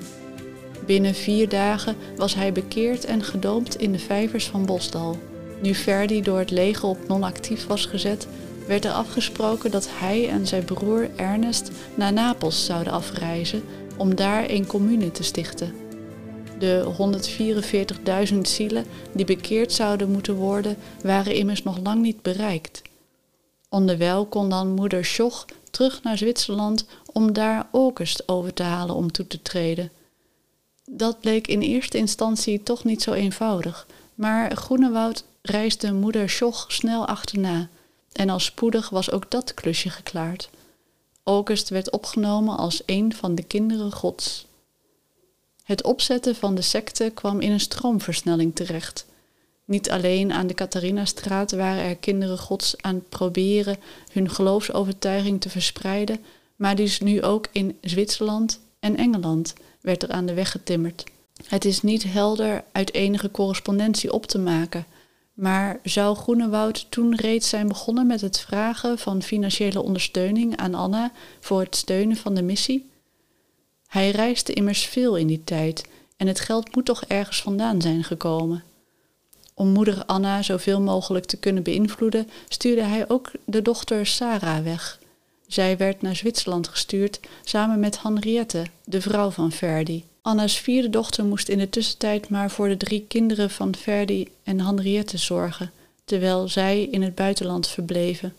Binnen 0.86 1.16
vier 1.16 1.50
dagen 1.50 1.96
was 2.16 2.36
hij 2.36 2.52
bekeerd 2.52 3.06
en 3.06 3.24
gedoopt 3.24 3.76
in 3.76 3.92
de 3.92 4.00
vijvers 4.00 4.46
van 4.48 4.66
Bosdal. 4.66 5.18
Nu 5.64 5.74
Verdi 5.74 6.22
door 6.22 6.40
het 6.40 6.52
leger 6.52 6.90
op 6.90 7.08
non-actief 7.08 7.68
was 7.68 7.86
gezet, 7.86 8.28
werd 8.68 8.86
er 8.86 8.92
afgesproken 8.92 9.72
dat 9.72 9.88
hij 9.92 10.30
en 10.30 10.48
zijn 10.48 10.64
broer 10.64 11.10
Ernest 11.16 11.72
naar 11.96 12.14
Napels 12.14 12.66
zouden 12.66 12.94
afreizen 12.94 13.64
om 13.98 14.16
daar 14.16 14.50
een 14.50 14.66
commune 14.66 15.12
te 15.12 15.24
stichten. 15.24 15.74
De 16.60 16.94
144.000 18.32 18.38
zielen 18.42 18.86
die 19.14 19.26
bekeerd 19.26 19.72
zouden 19.72 20.12
moeten 20.12 20.36
worden, 20.36 20.78
waren 21.04 21.36
immers 21.36 21.64
nog 21.64 21.80
lang 21.84 22.02
niet 22.02 22.22
bereikt. 22.22 22.82
Onderwijl 23.70 24.26
kon 24.26 24.50
dan 24.50 24.74
moeder 24.74 25.06
Schoch 25.06 25.46
terug 25.72 26.04
naar 26.04 26.18
Zwitserland 26.18 26.86
om 27.14 27.34
daar 27.34 27.68
August 27.72 28.28
over 28.28 28.54
te 28.54 28.64
halen 28.64 28.96
om 28.96 29.12
toe 29.12 29.28
te 29.28 29.42
treden. 29.42 29.92
Dat 30.90 31.20
bleek 31.20 31.48
in 31.48 31.62
eerste 31.62 31.98
instantie 31.98 32.64
toch 32.64 32.84
niet 32.84 33.02
zo 33.02 33.14
eenvoudig, 33.14 33.88
maar 34.16 34.56
Groenewoud 34.56 35.24
reisde 35.46 35.94
moeder 35.94 36.30
Schoch 36.30 36.66
snel 36.72 37.08
achterna 37.08 37.70
en 38.12 38.30
al 38.30 38.40
spoedig 38.40 38.90
was 38.90 39.12
ook 39.12 39.32
dat 39.32 39.54
klusje 39.54 39.90
geklaard. 39.90 40.50
August 41.24 41.70
werd 41.70 41.92
opgenomen 41.92 42.58
als 42.58 42.82
een 42.86 43.14
van 43.14 43.36
de 43.36 43.44
kinderen 43.44 43.92
Gods. 43.92 44.46
Het 45.64 45.84
opzetten 45.84 46.36
van 46.36 46.56
de 46.56 46.62
secte 46.62 47.12
kwam 47.14 47.40
in 47.40 47.52
een 47.52 47.60
stroomversnelling 47.60 48.56
terecht. 48.56 49.06
Niet 49.66 49.90
alleen 49.90 50.34
aan 50.34 50.48
de 50.48 50.54
Catharinastraat 50.54 51.52
waren 51.52 51.84
er 51.84 51.96
kinderen 51.96 52.38
Gods 52.38 52.82
aan 52.82 52.96
het 52.96 53.10
proberen 53.10 53.78
hun 54.12 54.30
geloofsovertuiging 54.30 55.42
te 55.42 55.50
verspreiden, 55.50 56.20
maar 56.56 56.76
dus 56.76 57.00
nu 57.00 57.24
ook 57.24 57.48
in 57.52 57.78
Zwitserland 57.82 58.60
en 58.80 58.98
Engeland 58.98 59.54
werd 59.82 60.04
er 60.04 60.12
aan 60.12 60.26
de 60.26 60.34
weg 60.34 60.52
getimmerd. 60.52 61.04
Het 61.48 61.66
is 61.66 61.82
niet 61.82 62.04
helder 62.04 62.64
uit 62.72 62.94
enige 62.94 63.32
correspondentie 63.32 64.14
op 64.14 64.26
te 64.26 64.40
maken, 64.40 64.86
maar 65.34 65.80
zou 65.84 66.16
Groenewoud 66.16 66.86
toen 66.92 67.16
reeds 67.16 67.50
zijn 67.50 67.68
begonnen 67.68 68.08
met 68.08 68.22
het 68.22 68.40
vragen 68.40 68.98
van 68.98 69.22
financiële 69.22 69.82
ondersteuning 69.82 70.58
aan 70.58 70.74
Anna 70.74 71.12
voor 71.40 71.60
het 71.60 71.76
steunen 71.76 72.18
van 72.18 72.34
de 72.34 72.42
missie? 72.42 72.90
Hij 73.88 74.12
reisde 74.12 74.54
immers 74.54 74.86
veel 74.86 75.16
in 75.16 75.28
die 75.28 75.44
tijd 75.44 75.86
en 76.18 76.28
het 76.28 76.40
geld 76.40 76.76
moet 76.76 76.86
toch 76.86 77.04
ergens 77.04 77.42
vandaan 77.42 77.82
zijn 77.82 78.04
gekomen. 78.04 78.64
Om 79.54 79.68
moeder 79.68 80.06
Anna 80.06 80.42
zoveel 80.42 80.82
mogelijk 80.82 81.26
te 81.26 81.38
kunnen 81.38 81.64
beïnvloeden, 81.64 82.30
stuurde 82.48 82.82
hij 82.82 83.10
ook 83.10 83.32
de 83.46 83.62
dochter 83.62 84.06
Sarah 84.06 84.64
weg. 84.64 85.00
Zij 85.48 85.78
werd 85.78 86.02
naar 86.02 86.16
Zwitserland 86.16 86.68
gestuurd 86.68 87.20
samen 87.44 87.80
met 87.80 88.02
Henriette, 88.02 88.66
de 88.86 89.02
vrouw 89.02 89.30
van 89.30 89.52
Verdi. 89.52 90.04
Anna's 90.26 90.58
vierde 90.58 90.90
dochter 90.90 91.26
moest 91.26 91.50
in 91.50 91.58
de 91.58 91.70
tussentijd 91.70 92.30
maar 92.30 92.52
voor 92.52 92.68
de 92.68 92.78
drie 92.78 93.06
kinderen 93.08 93.50
van 93.50 93.76
Verdi 93.76 94.28
en 94.44 94.60
Henriette 94.60 95.18
zorgen, 95.18 95.72
terwijl 96.06 96.48
zij 96.48 96.84
in 96.84 97.02
het 97.02 97.16
buitenland 97.16 97.68
verbleven. 97.68 98.34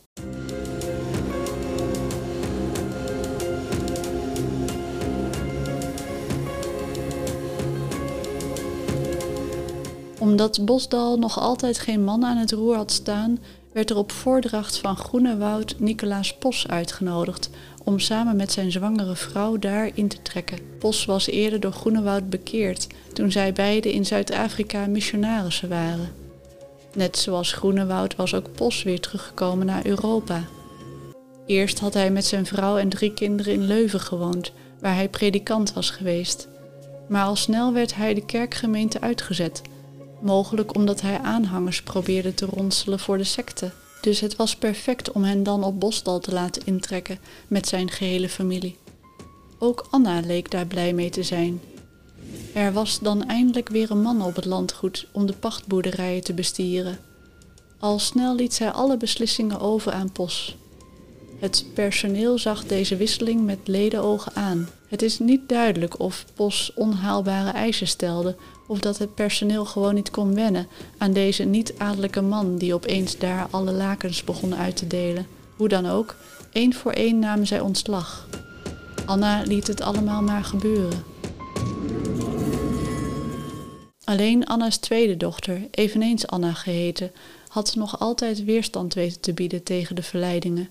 Omdat 10.18 10.64
Bosdal 10.64 11.18
nog 11.18 11.38
altijd 11.38 11.78
geen 11.78 12.04
man 12.04 12.24
aan 12.24 12.36
het 12.36 12.52
roer 12.52 12.76
had 12.76 12.92
staan, 12.92 13.38
werd 13.72 13.90
er 13.90 13.96
op 13.96 14.12
voordracht 14.12 14.78
van 14.78 14.96
Groenewoud 14.96 15.74
Nicolaas 15.78 16.34
Pos 16.34 16.68
uitgenodigd 16.68 17.50
om 17.84 17.98
samen 17.98 18.36
met 18.36 18.52
zijn 18.52 18.72
zwangere 18.72 19.16
vrouw 19.16 19.58
daar 19.58 19.90
in 19.94 20.08
te 20.08 20.22
trekken. 20.22 20.58
Pos 20.78 21.04
was 21.04 21.26
eerder 21.26 21.60
door 21.60 21.72
Groenewoud 21.72 22.30
bekeerd 22.30 22.86
toen 23.12 23.32
zij 23.32 23.52
beiden 23.52 23.92
in 23.92 24.06
Zuid-Afrika 24.06 24.86
missionarissen 24.86 25.68
waren. 25.68 26.12
Net 26.94 27.18
zoals 27.18 27.52
Groenewoud 27.52 28.16
was 28.16 28.34
ook 28.34 28.52
Pos 28.52 28.82
weer 28.82 29.00
teruggekomen 29.00 29.66
naar 29.66 29.86
Europa. 29.86 30.44
Eerst 31.46 31.78
had 31.78 31.94
hij 31.94 32.10
met 32.10 32.24
zijn 32.24 32.46
vrouw 32.46 32.76
en 32.78 32.88
drie 32.88 33.14
kinderen 33.14 33.52
in 33.52 33.66
Leuven 33.66 34.00
gewoond, 34.00 34.52
waar 34.80 34.94
hij 34.94 35.08
predikant 35.08 35.72
was 35.72 35.90
geweest. 35.90 36.48
Maar 37.08 37.24
al 37.24 37.36
snel 37.36 37.72
werd 37.72 37.94
hij 37.94 38.14
de 38.14 38.24
kerkgemeente 38.24 39.00
uitgezet 39.00 39.62
mogelijk 40.24 40.76
omdat 40.76 41.00
hij 41.00 41.18
aanhangers 41.18 41.82
probeerde 41.82 42.34
te 42.34 42.46
ronselen 42.46 42.98
voor 42.98 43.18
de 43.18 43.24
secte. 43.24 43.70
Dus 44.04 44.20
het 44.20 44.36
was 44.36 44.56
perfect 44.56 45.12
om 45.12 45.22
hen 45.24 45.42
dan 45.42 45.64
op 45.64 45.80
Bosdal 45.80 46.20
te 46.20 46.32
laten 46.32 46.62
intrekken 46.64 47.18
met 47.48 47.68
zijn 47.68 47.90
gehele 47.90 48.28
familie. 48.28 48.76
Ook 49.58 49.86
Anna 49.90 50.20
leek 50.20 50.50
daar 50.50 50.66
blij 50.66 50.92
mee 50.92 51.10
te 51.10 51.22
zijn. 51.22 51.60
Er 52.54 52.72
was 52.72 52.98
dan 53.00 53.26
eindelijk 53.26 53.68
weer 53.68 53.90
een 53.90 54.02
man 54.02 54.22
op 54.22 54.36
het 54.36 54.44
landgoed 54.44 55.06
om 55.12 55.26
de 55.26 55.32
pachtboerderijen 55.32 56.24
te 56.24 56.32
bestieren. 56.32 56.98
Al 57.78 57.98
snel 57.98 58.34
liet 58.34 58.54
zij 58.54 58.70
alle 58.70 58.96
beslissingen 58.96 59.60
over 59.60 59.92
aan 59.92 60.12
Pos. 60.12 60.56
Het 61.44 61.64
personeel 61.74 62.38
zag 62.38 62.66
deze 62.66 62.96
wisseling 62.96 63.44
met 63.44 63.58
ledenogen 63.64 64.34
aan. 64.34 64.68
Het 64.88 65.02
is 65.02 65.18
niet 65.18 65.48
duidelijk 65.48 66.00
of 66.00 66.24
Pos 66.34 66.72
onhaalbare 66.74 67.50
eisen 67.50 67.86
stelde 67.86 68.36
of 68.66 68.78
dat 68.78 68.98
het 68.98 69.14
personeel 69.14 69.64
gewoon 69.64 69.94
niet 69.94 70.10
kon 70.10 70.34
wennen 70.34 70.66
aan 70.98 71.12
deze 71.12 71.44
niet-adellijke 71.44 72.20
man 72.20 72.56
die 72.56 72.74
opeens 72.74 73.18
daar 73.18 73.46
alle 73.50 73.72
lakens 73.72 74.24
begon 74.24 74.54
uit 74.54 74.76
te 74.76 74.86
delen. 74.86 75.26
Hoe 75.56 75.68
dan 75.68 75.86
ook, 75.86 76.16
één 76.52 76.72
voor 76.72 76.92
één 76.92 77.18
namen 77.18 77.46
zij 77.46 77.60
ontslag. 77.60 78.28
Anna 79.06 79.42
liet 79.42 79.66
het 79.66 79.80
allemaal 79.80 80.22
maar 80.22 80.44
gebeuren. 80.44 81.04
Alleen 84.04 84.46
Anna's 84.46 84.76
tweede 84.76 85.16
dochter, 85.16 85.60
eveneens 85.70 86.26
Anna 86.26 86.52
geheten, 86.52 87.12
had 87.48 87.74
nog 87.74 88.00
altijd 88.00 88.44
weerstand 88.44 88.94
weten 88.94 89.20
te 89.20 89.32
bieden 89.32 89.62
tegen 89.62 89.96
de 89.96 90.02
verleidingen. 90.02 90.68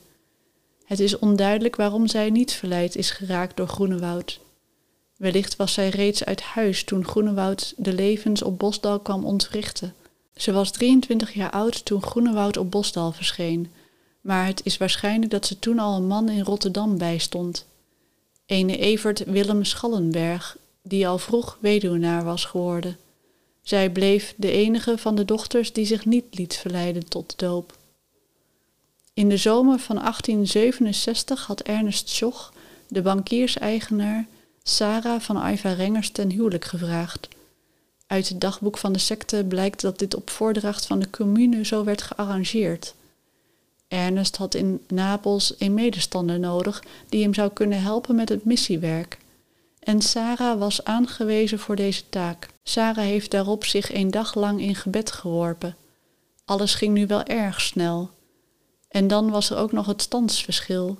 Het 0.85 0.99
is 0.99 1.19
onduidelijk 1.19 1.75
waarom 1.75 2.07
zij 2.07 2.29
niet 2.29 2.51
verleid 2.51 2.95
is 2.95 3.11
geraakt 3.11 3.57
door 3.57 3.67
Groenewoud. 3.67 4.39
Wellicht 5.17 5.55
was 5.55 5.73
zij 5.73 5.89
reeds 5.89 6.25
uit 6.25 6.41
huis 6.41 6.83
toen 6.83 7.05
Groenewoud 7.05 7.73
de 7.77 7.93
levens 7.93 8.41
op 8.41 8.59
Bosdal 8.59 8.99
kwam 8.99 9.25
ontwrichten. 9.25 9.93
Ze 10.35 10.51
was 10.51 10.71
23 10.71 11.33
jaar 11.33 11.51
oud 11.51 11.85
toen 11.85 12.01
Groenewoud 12.01 12.57
op 12.57 12.71
Bosdal 12.71 13.11
verscheen, 13.11 13.71
maar 14.21 14.45
het 14.45 14.61
is 14.63 14.77
waarschijnlijk 14.77 15.31
dat 15.31 15.45
ze 15.45 15.59
toen 15.59 15.79
al 15.79 15.95
een 15.95 16.07
man 16.07 16.29
in 16.29 16.43
Rotterdam 16.43 16.97
bijstond. 16.97 17.65
Ene 18.45 18.77
Evert 18.77 19.23
Willem 19.23 19.63
Schallenberg, 19.63 20.57
die 20.81 21.07
al 21.07 21.17
vroeg 21.17 21.57
weduwnaar 21.59 22.23
was 22.23 22.45
geworden. 22.45 22.97
Zij 23.61 23.89
bleef 23.89 24.33
de 24.37 24.51
enige 24.51 24.97
van 24.97 25.15
de 25.15 25.25
dochters 25.25 25.73
die 25.73 25.85
zich 25.85 26.05
niet 26.05 26.25
liet 26.31 26.55
verleiden 26.55 27.09
tot 27.09 27.33
doop. 27.39 27.77
In 29.13 29.29
de 29.29 29.37
zomer 29.37 29.79
van 29.79 29.95
1867 29.95 31.45
had 31.45 31.61
Ernest 31.61 32.09
Schoch, 32.09 32.53
de 32.87 33.01
bankierseigenaar, 33.01 34.27
Sarah 34.63 35.21
van 35.21 35.37
Aiva 35.37 35.71
Rengers 35.71 36.09
ten 36.09 36.29
huwelijk 36.29 36.65
gevraagd. 36.65 37.27
Uit 38.07 38.29
het 38.29 38.41
dagboek 38.41 38.77
van 38.77 38.93
de 38.93 38.99
secte 38.99 39.45
blijkt 39.47 39.81
dat 39.81 39.99
dit 39.99 40.15
op 40.15 40.29
voordracht 40.29 40.85
van 40.85 40.99
de 40.99 41.09
commune 41.09 41.65
zo 41.65 41.83
werd 41.83 42.01
gearrangeerd. 42.01 42.93
Ernest 43.87 44.37
had 44.37 44.55
in 44.55 44.81
Napels 44.87 45.55
een 45.57 45.73
medestander 45.73 46.39
nodig 46.39 46.83
die 47.09 47.23
hem 47.23 47.33
zou 47.33 47.51
kunnen 47.51 47.81
helpen 47.81 48.15
met 48.15 48.29
het 48.29 48.45
missiewerk. 48.45 49.17
En 49.79 50.01
Sarah 50.01 50.59
was 50.59 50.83
aangewezen 50.83 51.59
voor 51.59 51.75
deze 51.75 52.09
taak. 52.09 52.47
Sarah 52.63 53.03
heeft 53.03 53.31
daarop 53.31 53.65
zich 53.65 53.93
een 53.93 54.11
dag 54.11 54.35
lang 54.35 54.61
in 54.61 54.75
gebed 54.75 55.11
geworpen. 55.11 55.75
Alles 56.45 56.75
ging 56.75 56.93
nu 56.93 57.07
wel 57.07 57.23
erg 57.23 57.61
snel. 57.61 58.09
En 58.93 59.07
dan 59.07 59.29
was 59.29 59.49
er 59.49 59.57
ook 59.57 59.71
nog 59.71 59.85
het 59.85 60.01
standsverschil. 60.01 60.97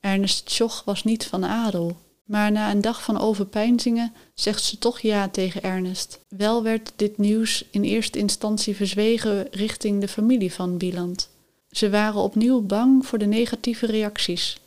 Ernest 0.00 0.50
Schoch 0.50 0.82
was 0.84 1.04
niet 1.04 1.26
van 1.26 1.44
adel. 1.44 1.96
Maar 2.24 2.52
na 2.52 2.70
een 2.70 2.80
dag 2.80 3.02
van 3.02 3.20
overpeinzingen 3.20 4.12
zegt 4.34 4.62
ze 4.62 4.78
toch 4.78 5.00
ja 5.00 5.28
tegen 5.28 5.62
Ernest. 5.62 6.20
Wel 6.28 6.62
werd 6.62 6.92
dit 6.96 7.18
nieuws 7.18 7.64
in 7.70 7.82
eerste 7.82 8.18
instantie 8.18 8.76
verzwegen 8.76 9.46
richting 9.50 10.00
de 10.00 10.08
familie 10.08 10.52
van 10.52 10.78
Wieland. 10.78 11.28
Ze 11.70 11.90
waren 11.90 12.20
opnieuw 12.20 12.60
bang 12.60 13.06
voor 13.06 13.18
de 13.18 13.26
negatieve 13.26 13.86
reacties. 13.86 14.60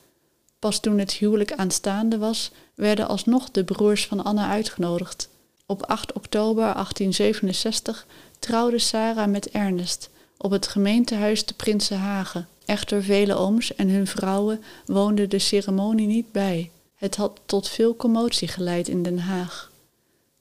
Pas 0.59 0.79
toen 0.79 0.97
het 0.97 1.11
huwelijk 1.11 1.53
aanstaande 1.53 2.17
was, 2.17 2.51
werden 2.75 3.07
alsnog 3.07 3.51
de 3.51 3.63
broers 3.63 4.05
van 4.05 4.23
Anna 4.23 4.49
uitgenodigd. 4.49 5.29
Op 5.65 5.83
8 5.83 6.13
oktober 6.13 6.63
1867 6.63 8.07
trouwde 8.39 8.79
Sarah 8.79 9.29
met 9.29 9.49
Ernest 9.49 10.09
op 10.41 10.51
het 10.51 10.67
gemeentehuis 10.67 11.43
te 11.43 11.53
Prinsenhagen. 11.53 12.47
Echter 12.65 13.03
vele 13.03 13.35
ooms 13.35 13.75
en 13.75 13.89
hun 13.89 14.07
vrouwen 14.07 14.63
woonden 14.85 15.29
de 15.29 15.39
ceremonie 15.39 16.07
niet 16.07 16.31
bij. 16.31 16.71
Het 16.95 17.15
had 17.15 17.39
tot 17.45 17.67
veel 17.67 17.95
commotie 17.95 18.47
geleid 18.47 18.87
in 18.87 19.03
Den 19.03 19.19
Haag. 19.19 19.71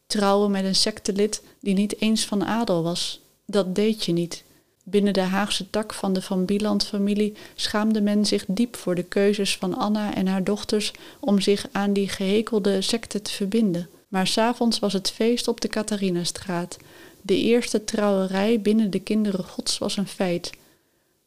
Trouwen 0.06 0.50
met 0.50 0.64
een 0.64 0.74
sectelid 0.74 1.42
die 1.60 1.74
niet 1.74 2.00
eens 2.00 2.24
van 2.24 2.44
adel 2.44 2.82
was, 2.82 3.20
dat 3.46 3.74
deed 3.74 4.04
je 4.04 4.12
niet. 4.12 4.44
Binnen 4.84 5.12
de 5.12 5.20
Haagse 5.20 5.70
tak 5.70 5.94
van 5.94 6.12
de 6.12 6.22
Van 6.22 6.44
Bieland-familie 6.44 7.34
schaamde 7.54 8.00
men 8.00 8.26
zich 8.26 8.44
diep 8.46 8.76
voor 8.76 8.94
de 8.94 9.02
keuzes 9.02 9.56
van 9.56 9.76
Anna 9.76 10.14
en 10.14 10.26
haar 10.26 10.44
dochters 10.44 10.92
om 11.20 11.40
zich 11.40 11.66
aan 11.72 11.92
die 11.92 12.08
gehekelde 12.08 12.80
secte 12.80 13.22
te 13.22 13.30
verbinden. 13.30 13.88
Maar 14.08 14.26
s'avonds 14.26 14.78
was 14.78 14.92
het 14.92 15.10
feest 15.10 15.48
op 15.48 15.60
de 15.60 15.68
Catharinastraat. 15.68 16.76
De 17.28 17.36
eerste 17.36 17.84
trouwerij 17.84 18.60
binnen 18.60 18.90
de 18.90 18.98
kinderen 18.98 19.44
gods 19.44 19.78
was 19.78 19.96
een 19.96 20.06
feit. 20.06 20.50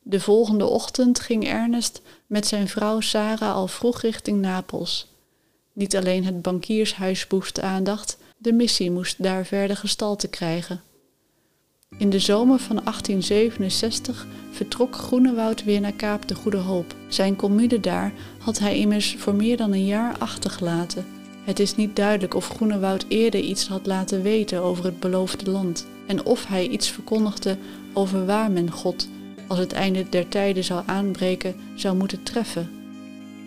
De 0.02 0.20
volgende 0.20 0.66
ochtend 0.66 1.20
ging 1.20 1.48
Ernest 1.48 2.02
met 2.28 2.48
zijn 2.48 2.68
vrouw 2.68 3.00
Sarah 3.00 3.56
al 3.56 3.68
vroeg 3.68 4.02
richting 4.02 4.42
Napels. 4.42 5.08
Niet 5.74 5.96
alleen 5.96 6.26
het 6.26 6.42
bankiershuis 6.42 7.28
behoefde 7.28 7.62
aandacht, 7.62 8.18
de 8.38 8.54
missie 8.54 8.92
moest 8.92 9.24
daar 9.24 9.46
verder 9.46 9.78
gestalte 9.78 10.28
krijgen. 10.28 10.82
In 11.98 12.10
de 12.10 12.20
zomer 12.20 12.60
van 12.60 12.76
1867 12.84 14.28
vertrok 14.52 14.96
Groenewoud 14.96 15.64
weer 15.64 15.82
naar 15.82 15.94
Kaap 15.94 16.28
de 16.28 16.36
Goede 16.36 16.58
Hoop. 16.58 16.96
Zijn 17.08 17.36
commune 17.36 17.80
daar 17.80 18.14
had 18.40 18.60
hij 18.60 18.78
immers 18.78 19.16
voor 19.18 19.36
meer 19.36 19.58
dan 19.58 19.72
een 19.72 19.86
jaar 19.86 20.18
achtergelaten. 20.18 21.06
Het 21.44 21.60
is 21.60 21.76
niet 21.76 21.96
duidelijk 21.96 22.34
of 22.34 22.48
Groenewoud 22.48 23.06
eerder 23.08 23.40
iets 23.40 23.68
had 23.68 23.86
laten 23.86 24.22
weten 24.22 24.62
over 24.62 24.86
het 24.86 25.00
beloofde 25.00 25.52
land 25.52 25.90
en 26.12 26.26
of 26.26 26.46
hij 26.46 26.68
iets 26.68 26.90
verkondigde 26.90 27.58
over 27.94 28.26
waar 28.26 28.52
men 28.52 28.72
God, 28.72 29.08
als 29.48 29.60
het 29.60 29.72
einde 29.72 30.10
der 30.10 30.28
tijden 30.28 30.64
zou 30.64 30.84
aanbreken, 30.86 31.56
zou 31.76 31.96
moeten 31.96 32.24
treffen. 32.24 32.70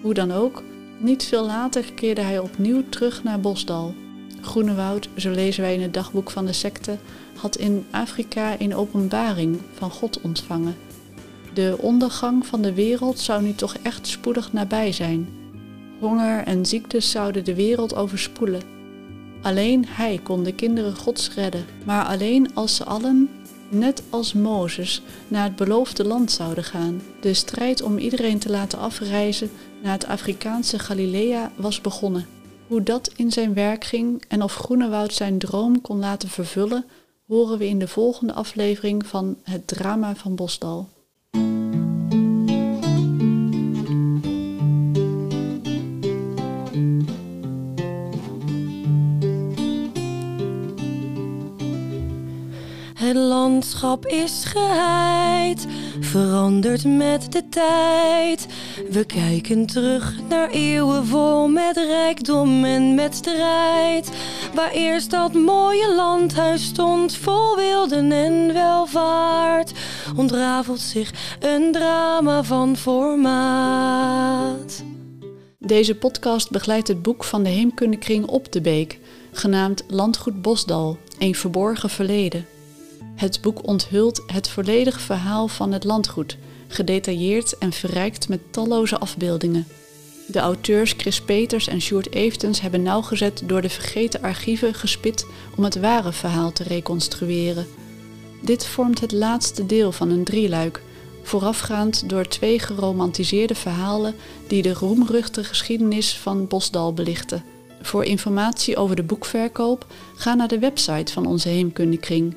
Hoe 0.02 0.14
dan 0.14 0.32
ook, 0.32 0.62
niet 0.98 1.24
veel 1.24 1.46
later 1.46 1.92
keerde 1.92 2.20
hij 2.20 2.38
opnieuw 2.38 2.82
terug 2.88 3.22
naar 3.22 3.40
Bosdal. 3.40 3.94
Groenewoud, 4.40 5.08
zo 5.16 5.30
lezen 5.30 5.62
wij 5.62 5.74
in 5.74 5.82
het 5.82 5.94
dagboek 5.94 6.30
van 6.30 6.46
de 6.46 6.52
secte, 6.52 6.96
had 7.36 7.56
in 7.56 7.86
Afrika 7.90 8.60
een 8.60 8.74
openbaring 8.74 9.58
van 9.72 9.90
God 9.90 10.20
ontvangen. 10.20 10.76
De 11.54 11.76
ondergang 11.80 12.46
van 12.46 12.62
de 12.62 12.74
wereld 12.74 13.18
zou 13.18 13.42
nu 13.42 13.54
toch 13.54 13.76
echt 13.82 14.06
spoedig 14.06 14.52
nabij 14.52 14.92
zijn. 14.92 15.28
Honger 15.98 16.44
en 16.44 16.66
ziektes 16.66 17.10
zouden 17.10 17.44
de 17.44 17.54
wereld 17.54 17.94
overspoelen. 17.94 18.73
Alleen 19.44 19.84
hij 19.88 20.20
kon 20.22 20.42
de 20.42 20.52
kinderen 20.54 20.96
Gods 20.96 21.34
redden, 21.34 21.64
maar 21.84 22.04
alleen 22.04 22.54
als 22.54 22.76
ze 22.76 22.84
allen, 22.84 23.30
net 23.68 24.02
als 24.10 24.32
Mozes, 24.32 25.02
naar 25.28 25.44
het 25.44 25.56
beloofde 25.56 26.04
land 26.04 26.30
zouden 26.30 26.64
gaan. 26.64 27.02
De 27.20 27.34
strijd 27.34 27.82
om 27.82 27.98
iedereen 27.98 28.38
te 28.38 28.50
laten 28.50 28.78
afreizen 28.78 29.50
naar 29.82 29.92
het 29.92 30.06
Afrikaanse 30.06 30.78
Galilea 30.78 31.52
was 31.56 31.80
begonnen. 31.80 32.26
Hoe 32.66 32.82
dat 32.82 33.12
in 33.16 33.32
zijn 33.32 33.54
werk 33.54 33.84
ging 33.84 34.24
en 34.28 34.42
of 34.42 34.54
Groenewoud 34.54 35.14
zijn 35.14 35.38
droom 35.38 35.80
kon 35.80 35.98
laten 35.98 36.28
vervullen, 36.28 36.84
horen 37.26 37.58
we 37.58 37.66
in 37.68 37.78
de 37.78 37.88
volgende 37.88 38.32
aflevering 38.32 39.06
van 39.06 39.36
Het 39.42 39.66
Drama 39.66 40.14
van 40.14 40.34
Bosdal. 40.34 40.88
Het 53.04 53.16
landschap 53.16 54.06
is 54.06 54.44
geheid, 54.44 55.66
verandert 56.00 56.84
met 56.84 57.32
de 57.32 57.48
tijd. 57.48 58.46
We 58.90 59.04
kijken 59.04 59.66
terug 59.66 60.14
naar 60.28 60.50
eeuwen 60.50 61.06
vol 61.06 61.48
met 61.48 61.76
rijkdom 61.76 62.64
en 62.64 62.94
met 62.94 63.14
strijd. 63.14 64.10
Waar 64.54 64.70
eerst 64.70 65.10
dat 65.10 65.32
mooie 65.32 65.94
landhuis 65.94 66.64
stond, 66.64 67.16
vol 67.16 67.56
wilden 67.56 68.12
en 68.12 68.52
welvaart, 68.52 69.72
ontrafelt 70.16 70.80
zich 70.80 71.36
een 71.40 71.72
drama 71.72 72.42
van 72.42 72.76
formaat. 72.76 74.04
Deze 75.58 75.94
podcast 75.94 76.50
begeleidt 76.50 76.88
het 76.88 77.02
boek 77.02 77.24
van 77.24 77.42
de 77.42 77.50
Heemkundekring 77.50 78.26
Op 78.26 78.52
de 78.52 78.60
Beek, 78.60 78.98
genaamd 79.32 79.84
Landgoed 79.88 80.42
Bosdal, 80.42 80.98
een 81.18 81.34
verborgen 81.34 81.90
verleden. 81.90 82.53
Het 83.14 83.40
boek 83.40 83.66
onthult 83.66 84.22
het 84.26 84.48
volledige 84.48 85.00
verhaal 85.00 85.48
van 85.48 85.72
het 85.72 85.84
landgoed, 85.84 86.36
gedetailleerd 86.68 87.58
en 87.58 87.72
verrijkt 87.72 88.28
met 88.28 88.40
talloze 88.50 88.98
afbeeldingen. 88.98 89.66
De 90.26 90.38
auteurs 90.38 90.94
Chris 90.96 91.20
Peters 91.20 91.66
en 91.66 91.80
Sjoerd 91.80 92.12
Eventens 92.12 92.60
hebben 92.60 92.82
nauwgezet 92.82 93.42
door 93.46 93.62
de 93.62 93.68
vergeten 93.68 94.22
archieven 94.22 94.74
gespit 94.74 95.26
om 95.56 95.64
het 95.64 95.80
ware 95.80 96.12
verhaal 96.12 96.52
te 96.52 96.62
reconstrueren. 96.62 97.66
Dit 98.42 98.66
vormt 98.66 99.00
het 99.00 99.12
laatste 99.12 99.66
deel 99.66 99.92
van 99.92 100.10
een 100.10 100.24
drieluik, 100.24 100.82
voorafgaand 101.22 102.08
door 102.08 102.28
twee 102.28 102.58
geromantiseerde 102.58 103.54
verhalen 103.54 104.14
die 104.46 104.62
de 104.62 104.72
roemruchte 104.72 105.44
geschiedenis 105.44 106.18
van 106.18 106.46
Bosdal 106.46 106.92
belichten. 106.92 107.44
Voor 107.82 108.04
informatie 108.04 108.76
over 108.76 108.96
de 108.96 109.02
boekverkoop 109.02 109.86
ga 110.16 110.34
naar 110.34 110.48
de 110.48 110.58
website 110.58 111.12
van 111.12 111.26
onze 111.26 111.48
Heemkundekring 111.48 112.36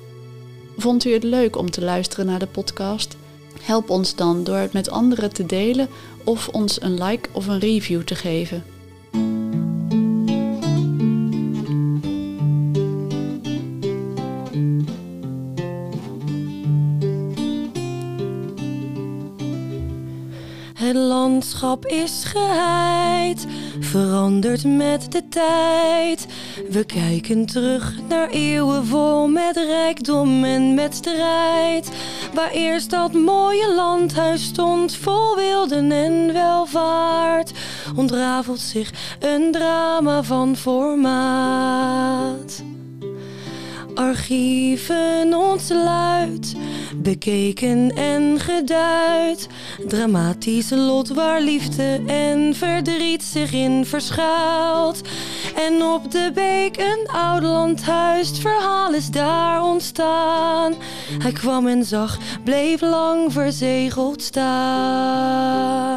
Vond 0.76 1.04
u 1.04 1.12
het 1.12 1.22
leuk 1.22 1.56
om 1.56 1.70
te 1.70 1.82
luisteren 1.82 2.26
naar 2.26 2.38
de 2.38 2.46
podcast? 2.46 3.16
Help 3.62 3.90
ons 3.90 4.14
dan 4.14 4.44
door 4.44 4.56
het 4.56 4.72
met 4.72 4.90
anderen 4.90 5.32
te 5.32 5.46
delen 5.46 5.88
of 6.24 6.48
ons 6.48 6.82
een 6.82 7.02
like 7.02 7.28
of 7.32 7.46
een 7.46 7.58
review 7.58 8.02
te 8.02 8.14
geven. 8.14 8.64
Is 21.86 22.24
geheid, 22.24 23.46
verandert 23.80 24.64
met 24.64 25.12
de 25.12 25.28
tijd. 25.28 26.26
We 26.70 26.84
kijken 26.84 27.46
terug 27.46 27.94
naar 28.08 28.28
eeuwen 28.28 28.86
vol 28.86 29.28
met 29.28 29.56
rijkdom 29.56 30.44
en 30.44 30.74
met 30.74 30.94
strijd. 30.94 31.90
Waar 32.34 32.50
eerst 32.50 32.90
dat 32.90 33.12
mooie 33.12 33.74
landhuis 33.74 34.44
stond, 34.44 34.96
vol 34.96 35.36
wilden 35.36 35.92
en 35.92 36.32
welvaart, 36.32 37.52
ontrafelt 37.96 38.60
zich 38.60 38.92
een 39.20 39.52
drama 39.52 40.22
van 40.22 40.56
formaat. 40.56 42.62
Archieven 43.98 45.34
ontsluit, 45.34 46.54
bekeken 46.96 47.96
en 47.96 48.40
geduid. 48.40 49.48
Dramatisch 49.88 50.70
lot 50.70 51.08
waar 51.08 51.40
liefde 51.40 52.02
en 52.06 52.54
verdriet 52.54 53.22
zich 53.22 53.52
in 53.52 53.86
verschuilt. 53.86 55.00
En 55.54 55.82
op 55.82 56.10
de 56.10 56.30
beek 56.34 56.76
een 56.76 57.08
oud 57.12 57.42
landhuis, 57.42 58.28
het 58.28 58.38
verhaal 58.38 58.94
is 58.94 59.10
daar 59.10 59.62
ontstaan. 59.62 60.74
Hij 61.18 61.32
kwam 61.32 61.66
en 61.66 61.84
zag, 61.84 62.18
bleef 62.44 62.80
lang 62.80 63.32
verzegeld 63.32 64.22
staan. 64.22 65.88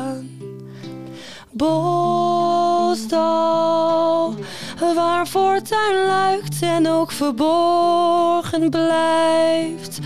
Bosdal, 1.61 4.33
waar 4.81 5.25
fortuin 5.27 6.05
luikt 6.05 6.61
en 6.61 6.87
ook 6.87 7.11
verborgen 7.11 8.69
blijft. 8.69 9.99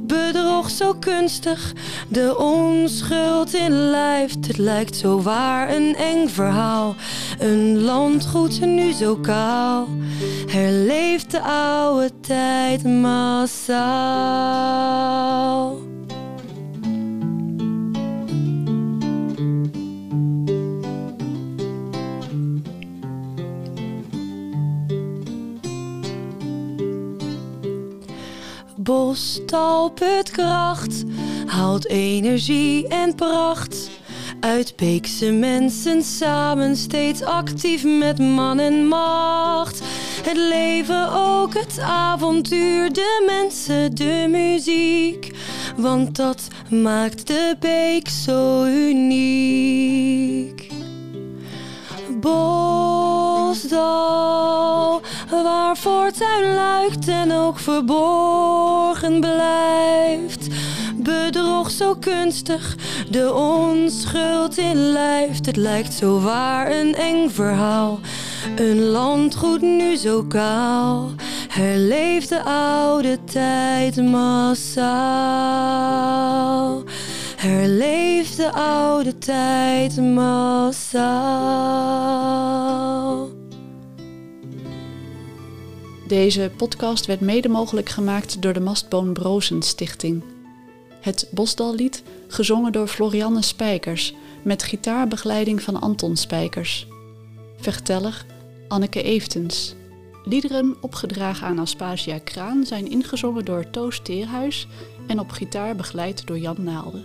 Bedrog 0.00 0.70
zo 0.70 0.94
kunstig, 0.94 1.72
de 2.08 2.38
onschuld 2.38 3.54
in 3.54 3.72
lijft. 3.72 4.46
Het 4.46 4.58
lijkt 4.58 4.96
zo 4.96 5.22
waar 5.22 5.74
een 5.74 5.96
eng 5.96 6.28
verhaal. 6.28 6.94
Een 7.38 7.80
landgoed 7.80 8.60
nu 8.60 8.92
zo 8.92 9.16
kaal. 9.16 9.88
Herleeft 10.46 11.30
de 11.30 11.40
oude 11.40 12.10
tijd 12.20 12.84
massaal. 12.84 13.80
Bostal 28.90 29.90
put 29.90 30.30
kracht, 30.30 31.04
haalt 31.46 31.88
energie 31.88 32.88
en 32.88 33.14
pracht. 33.14 33.90
Uit 34.40 34.76
Beekse 34.76 35.30
mensen 35.30 36.02
samen 36.02 36.76
steeds 36.76 37.22
actief 37.22 37.84
met 37.84 38.18
man 38.18 38.58
en 38.58 38.88
macht. 38.88 39.80
Het 40.22 40.36
leven 40.36 41.12
ook, 41.12 41.54
het 41.54 41.78
avontuur, 41.80 42.92
de 42.92 43.24
mensen, 43.26 43.94
de 43.94 44.26
muziek. 44.28 45.30
Want 45.76 46.16
dat 46.16 46.48
maakt 46.70 47.26
de 47.26 47.56
beek 47.60 48.08
zo 48.08 48.64
uniek. 48.64 50.68
Bosdal, 52.20 53.30
waar 55.30 55.76
fortuin 55.76 56.54
luikt 56.54 57.08
en 57.08 57.32
ook 57.32 57.58
verborgen 57.58 59.20
blijft. 59.20 60.46
Bedrog 60.96 61.70
zo 61.70 61.94
kunstig, 61.94 62.76
de 63.10 63.34
onschuld 63.34 64.58
in 64.58 64.76
lijft. 64.76 65.46
Het 65.46 65.56
lijkt 65.56 65.92
zo 65.92 66.20
waar 66.20 66.70
een 66.70 66.94
eng 66.94 67.28
verhaal. 67.28 68.00
Een 68.56 68.84
landgoed 68.84 69.60
nu 69.60 69.96
zo 69.96 70.22
kaal. 70.22 71.10
Herleeft 71.48 72.28
de 72.28 72.42
oude 72.44 73.24
tijd 73.24 73.96
massaal. 73.96 74.82
Herleef 77.36 78.34
de 78.34 78.52
oude 78.52 79.18
tijd 79.18 79.96
massaal. 79.96 81.00
Deze 86.10 86.50
podcast 86.56 87.06
werd 87.06 87.20
mede 87.20 87.48
mogelijk 87.48 87.88
gemaakt 87.88 88.42
door 88.42 88.52
de 88.52 88.60
Mastboom 88.60 89.12
Brozen 89.12 89.62
Stichting. 89.62 90.22
Het 91.00 91.28
Bosdallied 91.30 92.02
gezongen 92.28 92.72
door 92.72 92.86
Florianne 92.86 93.42
Spijkers 93.42 94.14
met 94.42 94.62
gitaarbegeleiding 94.62 95.62
van 95.62 95.80
Anton 95.80 96.16
Spijkers. 96.16 96.86
Verteller 97.56 98.24
Anneke 98.68 99.02
Eftens. 99.02 99.74
Liederen 100.24 100.76
opgedragen 100.80 101.46
aan 101.46 101.58
Aspasia 101.58 102.18
Kraan 102.18 102.66
zijn 102.66 102.90
ingezongen 102.90 103.44
door 103.44 103.70
Toos 103.70 104.00
Teerhuis 104.02 104.66
en 105.06 105.20
op 105.20 105.30
gitaar 105.30 105.76
begeleid 105.76 106.26
door 106.26 106.38
Jan 106.38 106.62
Naalde. 106.62 107.04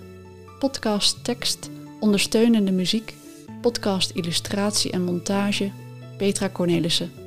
Podcast 0.60 1.24
tekst, 1.24 1.70
ondersteunende 2.00 2.72
muziek, 2.72 3.14
podcast 3.62 4.12
illustratie 4.12 4.92
en 4.92 5.04
montage 5.04 5.72
Petra 6.18 6.50
Cornelissen. 6.50 7.25